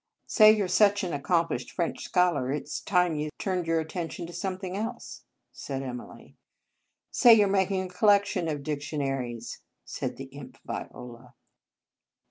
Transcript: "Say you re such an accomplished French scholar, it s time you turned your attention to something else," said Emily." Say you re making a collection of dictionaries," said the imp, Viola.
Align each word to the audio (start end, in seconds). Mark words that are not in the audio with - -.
"Say 0.25 0.51
you 0.53 0.63
re 0.63 0.67
such 0.67 1.03
an 1.03 1.13
accomplished 1.13 1.69
French 1.69 2.03
scholar, 2.05 2.51
it 2.51 2.63
s 2.63 2.79
time 2.81 3.13
you 3.15 3.29
turned 3.37 3.67
your 3.67 3.79
attention 3.79 4.25
to 4.25 4.33
something 4.33 4.75
else," 4.75 5.25
said 5.51 5.83
Emily." 5.83 6.35
Say 7.11 7.35
you 7.35 7.45
re 7.45 7.51
making 7.51 7.83
a 7.83 7.87
collection 7.87 8.47
of 8.47 8.63
dictionaries," 8.63 9.61
said 9.85 10.17
the 10.17 10.25
imp, 10.31 10.57
Viola. 10.65 11.35